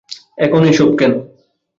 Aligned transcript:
এখন 0.37 0.61
এসব 0.63 0.89
কেন! 0.97 1.11